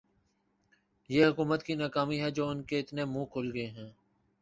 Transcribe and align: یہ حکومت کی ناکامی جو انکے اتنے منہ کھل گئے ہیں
یہ 1.09 1.25
حکومت 1.25 1.63
کی 1.63 1.73
ناکامی 1.75 2.19
جو 2.31 2.47
انکے 2.49 2.79
اتنے 2.79 3.05
منہ 3.05 3.25
کھل 3.31 3.51
گئے 3.53 3.67
ہیں 3.67 3.89